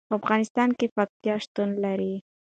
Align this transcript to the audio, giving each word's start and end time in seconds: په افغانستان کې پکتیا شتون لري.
په 0.09 0.13
افغانستان 0.19 0.69
کې 0.77 0.87
پکتیا 0.95 1.35
شتون 1.43 1.69
لري. 1.83 2.13